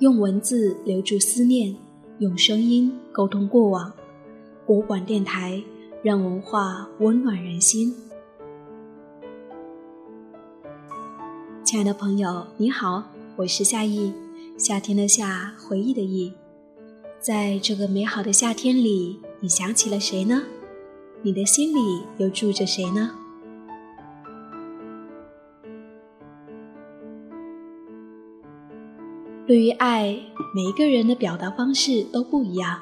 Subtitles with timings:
[0.00, 1.72] 用文字留住思念，
[2.18, 3.92] 用声音沟通过往。
[4.66, 5.62] 国馆电台
[6.02, 7.94] 让文化温暖人心。
[11.62, 13.04] 亲爱的朋友，你好，
[13.36, 14.12] 我是夏意，
[14.58, 16.32] 夏天的夏，回忆的忆。
[17.20, 20.42] 在这个美好的夏天里，你想起了谁呢？
[21.22, 23.12] 你的心里又住着谁呢？
[29.46, 30.16] 对于爱，
[30.54, 32.80] 每一个人的表达方式都不一样。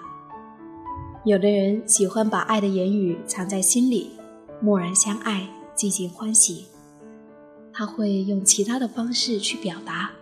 [1.25, 4.13] 有的人喜欢把爱的言语藏在心里，
[4.61, 6.67] 默然相爱，寂静欢喜。
[7.73, 10.13] 他会用其他的方式去表达，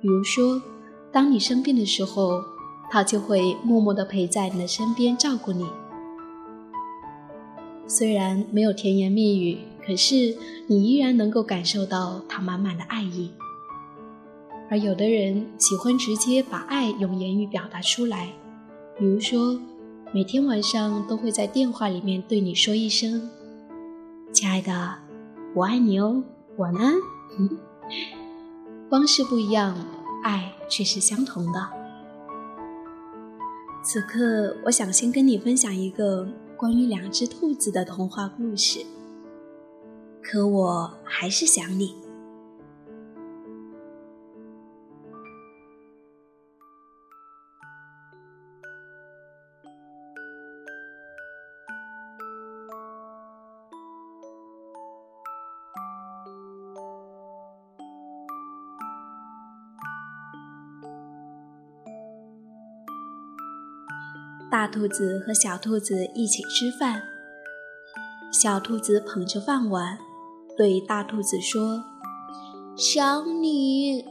[0.00, 0.62] 比如说，
[1.10, 2.40] 当你生病的时候，
[2.88, 5.66] 他就会默默地陪在你的身边照顾你。
[7.88, 10.36] 虽然没有甜言蜜语，可是
[10.68, 13.32] 你依然能够感受到他满满的爱意。
[14.72, 18.32] 而有的人喜欢直接把爱用言语表达出来，
[18.98, 19.60] 比如说，
[20.14, 23.28] 每天晚上都会在电话里面对你说一声
[24.32, 24.94] ：“亲爱的，
[25.54, 26.24] 我爱你哦，
[26.56, 26.94] 晚安。”
[28.88, 29.76] 方式不一样，
[30.22, 31.68] 爱却是相同的。
[33.84, 38.86] 此刻，我想先跟你分享一个关于两只兔子的童话故事。
[40.22, 41.94] 可我还是想你。
[64.52, 67.04] 大兔子和小兔子一起吃饭。
[68.30, 69.98] 小兔子捧着饭碗，
[70.58, 71.82] 对大兔子说
[72.76, 74.04] ：“想你，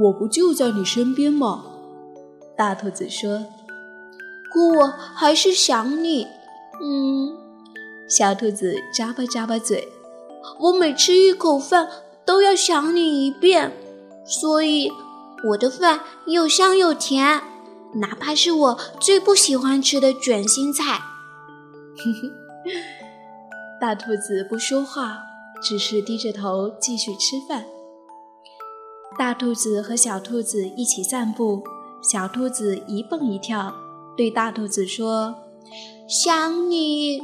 [0.00, 1.66] 我不就在你身边吗？”
[2.58, 3.46] 大兔子说
[4.52, 6.26] ：“可我还是想你。”
[6.82, 7.38] 嗯，
[8.08, 9.86] 小兔子咂巴咂巴嘴
[10.58, 11.88] ：“我每吃一口饭
[12.24, 13.72] 都要想你一遍，
[14.24, 14.90] 所以
[15.50, 17.40] 我的饭又香又甜。”
[18.00, 21.00] 哪怕是我最不喜欢吃的卷心菜，
[23.80, 25.22] 大兔子不说话，
[25.62, 27.64] 只是低着头继续吃饭。
[29.18, 31.62] 大兔子和小兔子一起散步，
[32.02, 33.74] 小兔子一蹦一跳，
[34.16, 35.34] 对大兔子说
[36.06, 37.22] ：“想你，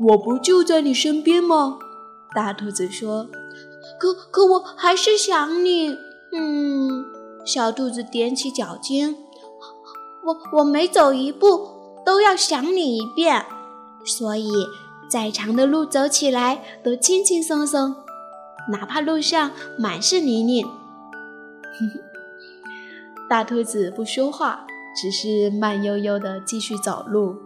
[0.00, 1.78] 我不就在你身边吗？”
[2.34, 3.28] 大兔子说
[4.00, 5.94] ：“可可我还是想你。”
[6.32, 7.15] 嗯。
[7.46, 9.14] 小兔子踮起脚尖，
[10.24, 11.68] 我我每走一步
[12.04, 13.46] 都要想你一遍，
[14.04, 14.50] 所以
[15.08, 17.94] 再长的路走起来都轻轻松松，
[18.72, 20.66] 哪怕路上满是泥泞。
[23.30, 24.66] 大兔子不说话，
[25.00, 27.36] 只是慢悠悠地继续走路。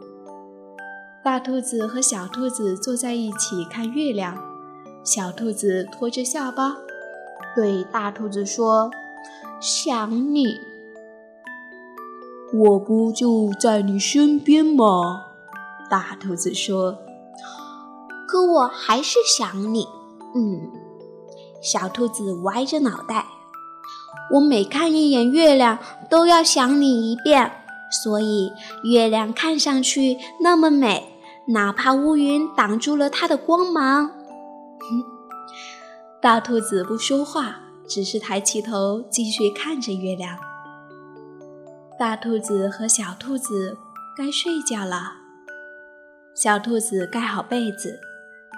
[1.22, 4.34] 大兔子和小兔子坐在一起看月亮，
[5.04, 6.78] 小兔子托着下巴，
[7.54, 8.90] 对大兔子说。
[9.60, 10.58] 想你，
[12.54, 15.26] 我不就在你身边吗？
[15.90, 16.96] 大兔子说。
[18.26, 19.86] 可我还是想你。
[20.34, 20.70] 嗯，
[21.60, 23.26] 小兔子歪着脑袋。
[24.32, 25.78] 我每看一眼月亮，
[26.08, 27.52] 都要想你一遍，
[28.02, 28.50] 所以
[28.84, 34.10] 月亮看上去那么美，哪怕乌云挡住了它的光芒。
[36.22, 37.60] 大兔子不说话。
[37.90, 40.38] 只是抬起头，继续看着月亮。
[41.98, 43.76] 大兔子和小兔子
[44.16, 45.14] 该睡觉了。
[46.32, 47.98] 小兔子盖好被子，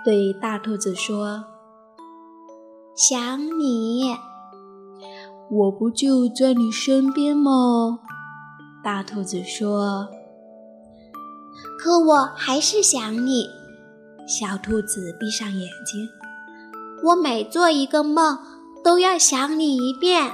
[0.05, 1.47] 对大兔子说
[2.95, 4.15] ：“想你，
[5.51, 8.01] 我不就在你身边吗？”
[8.85, 10.11] 大兔子说
[11.81, 13.47] ：“可我还是想你。”
[14.29, 16.07] 小兔子闭上眼睛。
[17.05, 18.52] 我每做一个梦。
[18.85, 20.33] 都要想你一遍，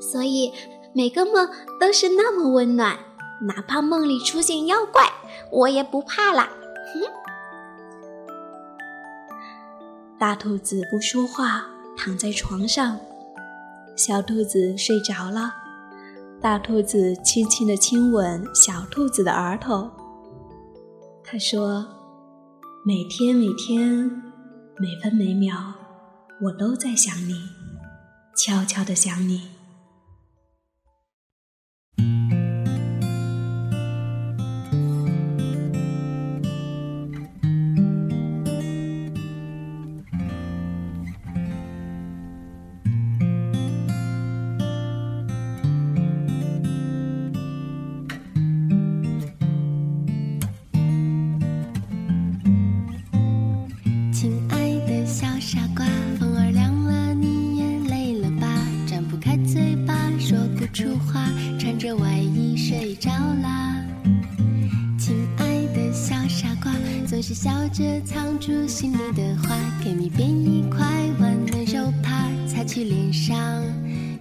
[0.00, 0.52] 所以
[0.94, 1.48] 每个梦
[1.80, 2.96] 都是那么温暖，
[3.42, 5.02] 哪怕梦里出现妖怪，
[5.50, 6.48] 我也不怕啦。
[6.94, 7.02] 哼
[10.18, 11.66] 大兔子不说话，
[11.96, 12.98] 躺在床上，
[13.96, 15.52] 小兔子睡着了。
[16.40, 19.90] 大兔子轻轻地亲吻小兔子的额头，
[21.24, 21.84] 他说
[22.86, 24.08] ：“每天每天，
[24.78, 25.56] 每分每秒。”
[26.42, 27.32] 我都在想你，
[28.36, 29.55] 悄悄的想你。
[67.68, 70.86] 着藏住心里的话，给你编一块
[71.18, 73.36] 温暖手帕，擦去脸上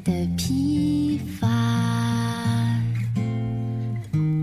[0.04, 1.48] 的疲乏。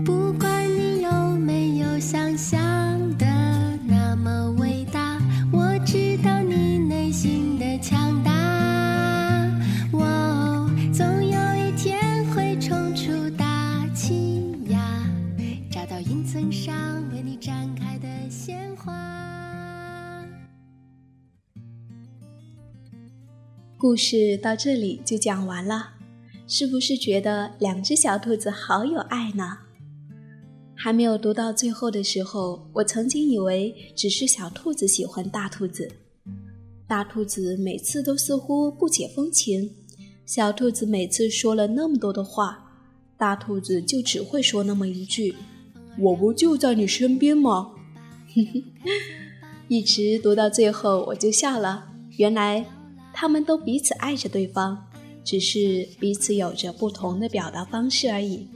[0.05, 2.62] 不管你有没有想象
[23.93, 25.91] 故事到这里就讲完了，
[26.47, 29.59] 是不是觉得两只小兔子好有爱呢？
[30.73, 35.91] 还没有读到最后的时候，我曾经以为只是小兔子喜欢大兔子，
[36.87, 39.69] 大兔子每次都似乎不解风情，
[40.25, 42.81] 小兔子每次说了那么多的话，
[43.15, 45.35] 大兔子就只会说那么一句
[46.01, 47.73] ：“我不就在你身边吗？”
[49.69, 52.65] 一直读到最后，我就笑了，原来。
[53.13, 54.77] 他们都彼此爱着对方，
[55.23, 58.47] 只是彼此有着不同的表达方式而已。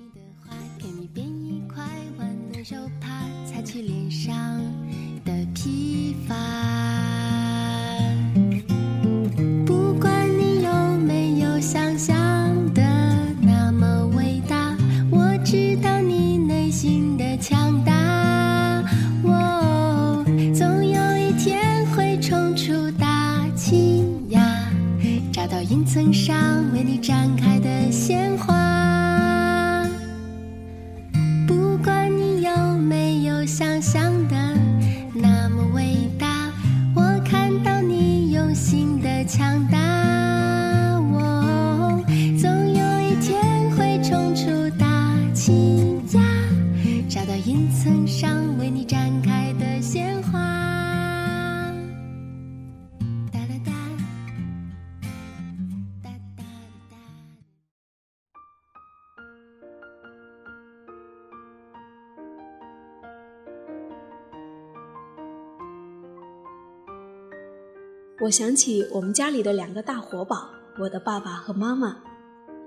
[68.19, 70.49] 我想起我们家里的两个大活宝，
[70.79, 71.97] 我的爸爸和妈妈。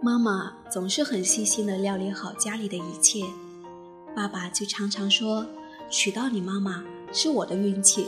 [0.01, 3.25] 妈妈总是很细心地料理好家里的一切，
[4.15, 5.45] 爸爸就常常说
[5.91, 8.07] ：“娶到你妈妈是我的运气，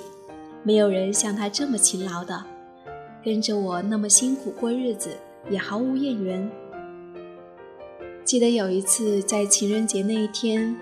[0.63, 2.45] 没有人像她这么勤劳的，
[3.25, 5.11] 跟着我那么辛苦过日子，
[5.51, 6.49] 也毫无怨言。”
[8.25, 10.77] 记得有一次在情人节那一天，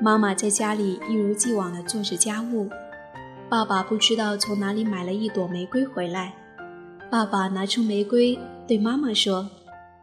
[0.00, 2.70] 妈妈在家里一如既往地做着家务。
[3.54, 6.34] 爸爸不知道从哪里买了一朵玫瑰回来，
[7.08, 8.36] 爸爸拿出玫瑰
[8.66, 9.48] 对妈妈说：“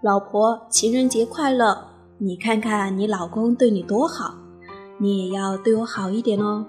[0.02, 1.90] 老婆，情人节快乐！
[2.18, 4.36] 你看看你老公对你多好，
[5.00, 6.66] 你也要对我好一点哦。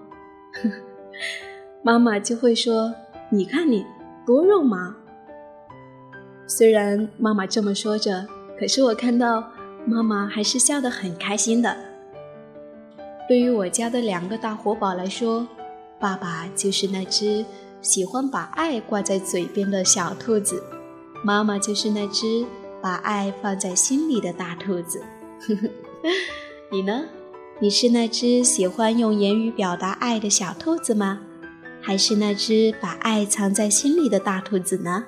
[1.85, 2.93] ”妈妈就会说
[3.31, 3.87] ：“你看你
[4.27, 4.97] 多肉麻。”
[6.49, 8.27] 虽然妈妈这么说着，
[8.59, 9.53] 可是我看到
[9.87, 11.77] 妈妈还是笑得很开心的。
[13.29, 15.47] 对于我家的两个大活宝来说，
[16.03, 17.47] 爸爸就是那只
[17.81, 20.61] 喜欢把爱挂在嘴边的小兔子，
[21.23, 22.45] 妈妈就是那只
[22.83, 25.01] 把爱放在心里的大兔子。
[26.73, 27.05] 你呢？
[27.61, 31.21] 你是那只喜欢用言语表达爱的小兔子吗？
[31.81, 35.05] 还是那只把爱藏在心里的大兔子呢？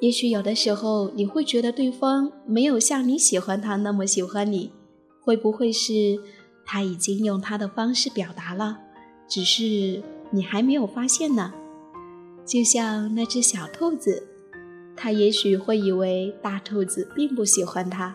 [0.00, 4.72] 也许有的时候你会觉得对方没有像你喜欢他那么喜欢你，
[5.20, 6.18] 会不会是？
[6.72, 8.78] 他已经用他的方式表达了，
[9.26, 10.00] 只是
[10.30, 11.52] 你还没有发现呢。
[12.46, 14.24] 就像那只小兔子，
[14.96, 18.14] 它也许会以为大兔子并不喜欢它。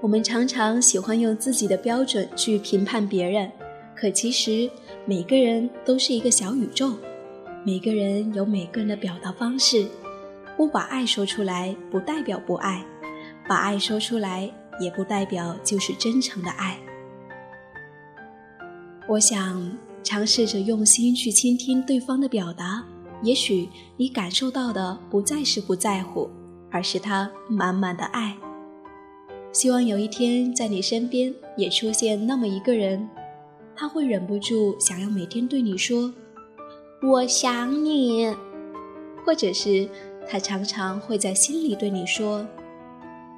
[0.00, 3.48] 我们常常喜欢用自己的标准去评判别人，
[3.94, 4.68] 可其实
[5.06, 6.94] 每个人都是一个小宇宙，
[7.64, 9.86] 每个人有每个人的表达方式。
[10.56, 12.84] 不把爱说出来，不代表不爱；
[13.48, 14.48] 把爱说出来，
[14.80, 16.78] 也不代表就是真诚的爱。
[19.08, 22.84] 我想尝试着用心去倾听对方的表达，
[23.22, 26.30] 也许你感受到的不再是不在乎，
[26.70, 28.36] 而是他满满的爱。
[29.52, 33.08] 希望有一天在你身边也出现那么一个人，
[33.74, 36.14] 他会忍不住想要每天对你说
[37.02, 38.32] ：“我想你”，
[39.26, 39.88] 或者是。
[40.28, 42.46] 他常常会在心里对你说：“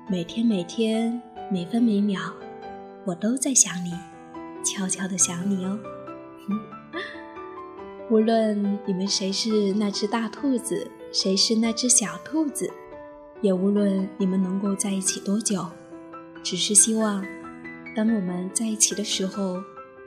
[0.09, 2.21] 每天每天每分每秒，
[3.05, 3.93] 我都在想你，
[4.65, 5.79] 悄悄的想你哦。
[8.09, 12.71] ”无论你们谁是那只大兔子，谁是那只小兔子，
[13.43, 15.67] 也无论你们能够在一起多久，
[16.43, 17.27] 只是希望，
[17.97, 19.61] 当我们在一起的时候，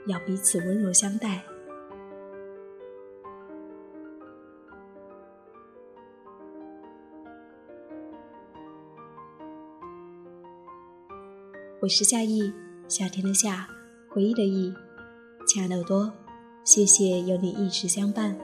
[0.06, 1.42] 要彼此温柔相待。
[11.82, 12.52] 我是夏意，
[12.88, 13.66] 夏天的夏，
[14.10, 14.70] 回忆的忆，
[15.46, 16.12] 亲爱的耳朵，
[16.62, 18.36] 谢谢有你一直相伴。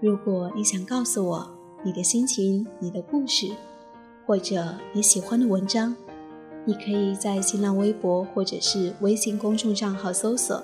[0.00, 3.48] 如果你想告诉我你的心情、你的故事，
[4.24, 5.96] 或者你喜欢的文章，
[6.64, 10.62] 你可以在新浪微博或者是微信公众账号搜索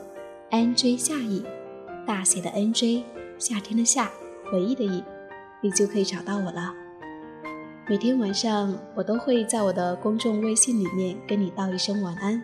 [0.53, 1.45] “nj 夏意”，
[2.07, 3.03] 大写的 “nj”，
[3.41, 4.09] 夏天的夏，
[4.53, 5.03] 回忆的忆，
[5.61, 6.73] 你就可以找到我了。
[7.91, 12.43] 每天晚上，我都会在我的公众微信里面跟你道一声晚安，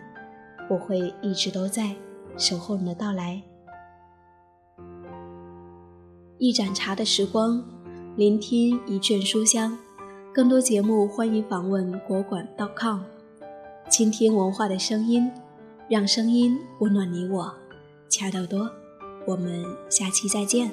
[0.67, 1.95] 我会一直都在
[2.35, 3.39] 守候你的到来。
[6.39, 7.63] 一盏茶的时光，
[8.15, 9.77] 聆听一卷书香。
[10.33, 13.01] 更多节目，欢迎访问国馆 .com，
[13.87, 15.31] 倾听文化的声音，
[15.87, 17.53] 让声音温暖你我。
[18.09, 18.67] 亲爱的耳朵，
[19.27, 20.71] 我们下期再见。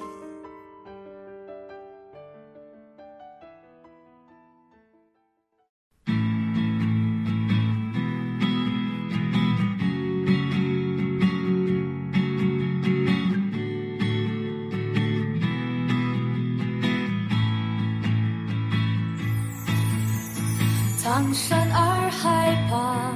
[21.03, 23.13] 苍山洱海旁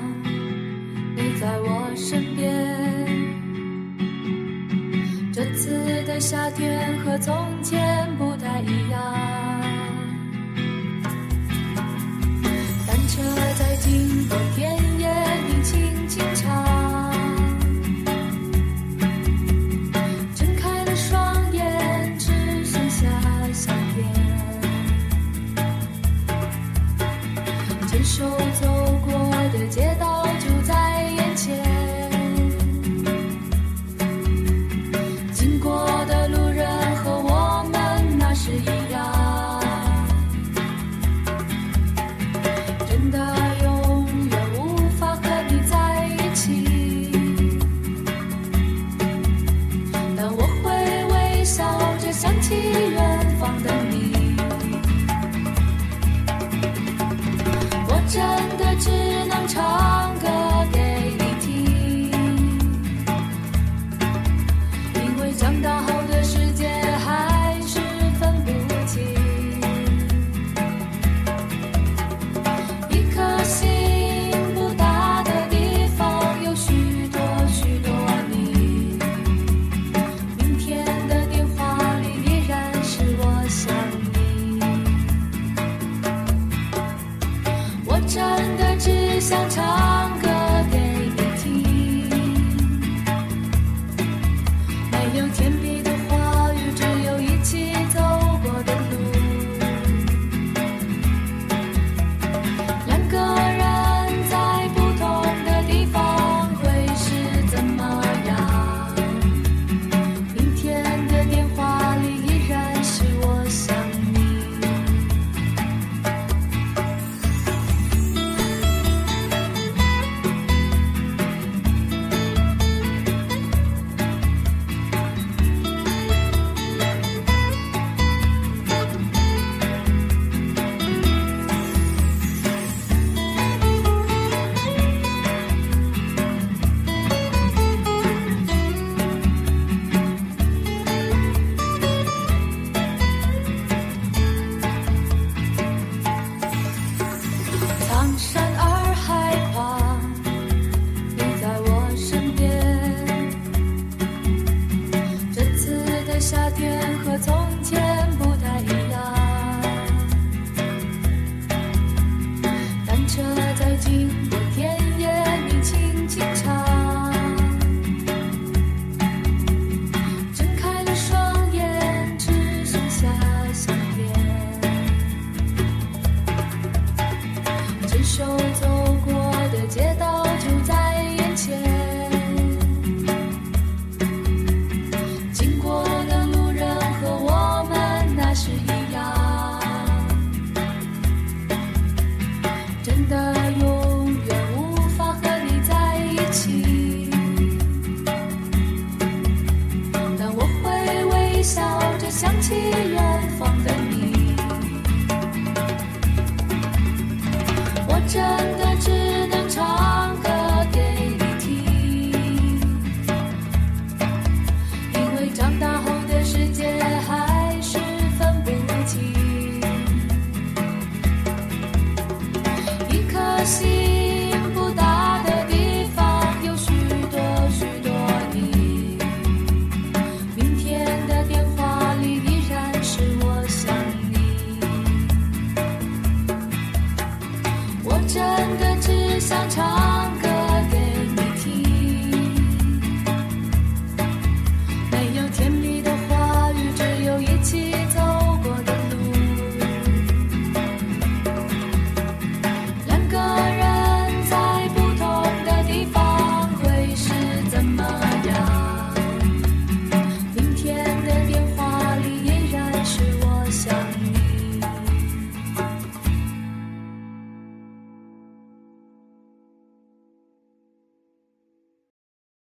[1.16, 2.54] 你在我身边。
[5.34, 9.02] 这次的夏天和从前不太一样。
[12.86, 13.24] 单车
[13.58, 14.97] 在经过天
[28.08, 28.24] 手
[28.54, 28.77] 走。